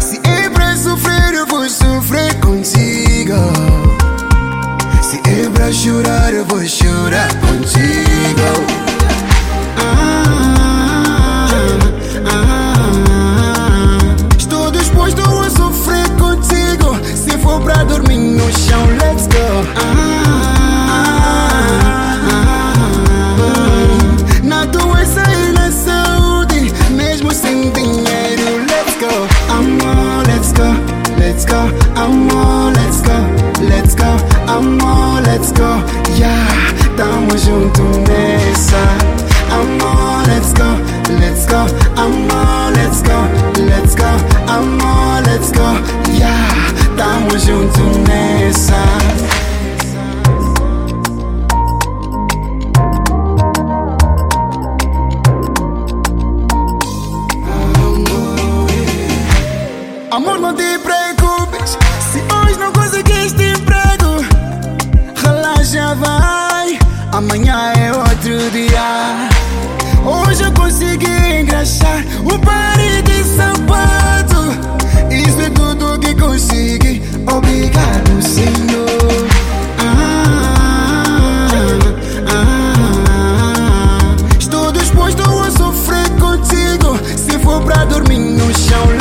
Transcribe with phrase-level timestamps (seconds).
[0.00, 3.34] Si é pra sofrer, eu vou sofrer contigo.
[5.00, 8.66] Se é pra chorar, eu vou chorar contigo.
[14.36, 16.98] Estou disposto a sofrer contigo.
[17.14, 19.83] Se for pra dormir no chão, let's go.
[31.34, 31.58] Let's go.
[31.96, 33.18] Amor, let's go,
[33.62, 34.16] let's go.
[34.46, 35.82] Amor, let's go.
[36.14, 36.46] Yeah,
[36.96, 38.78] tamo junto nessa.
[39.50, 40.78] Amor, let's go,
[41.18, 41.66] let's go.
[41.96, 43.18] Amor, let's go,
[43.66, 44.10] let's go.
[44.46, 45.74] Amor, let's go.
[46.12, 48.82] Yeah, tamo junto nessa.
[60.10, 60.63] Amor, não te
[65.96, 66.78] Vai.
[67.12, 69.28] Amanhã é outro dia.
[70.04, 71.06] Hoje eu consegui
[71.40, 74.42] engraxar Um par de sapato.
[75.10, 79.28] Isso é tudo que consegui Obrigado, Senhor.
[79.78, 81.48] Ah,
[82.28, 86.98] ah, Estou disposto a sofrer contigo.
[87.16, 88.93] Se for pra dormir no chão,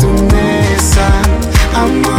[0.00, 1.08] junto nessa
[1.74, 2.17] Amor,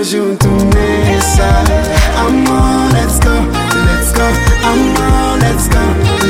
[0.00, 0.48] with you to
[2.16, 3.34] I'm on, let's go,
[3.84, 4.26] let's go.
[4.64, 5.82] I'm on, let's go,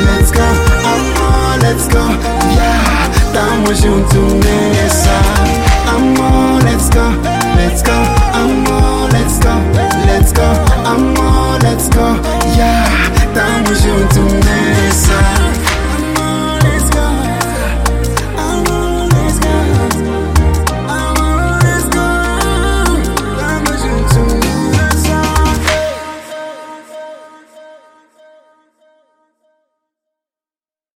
[0.07, 0.43] let's go.
[0.43, 2.05] I'm on, let's go,
[2.57, 3.33] yeah.
[3.33, 4.23] Там with you to
[5.87, 7.11] I'm on, let's go,
[7.55, 8.20] let's go.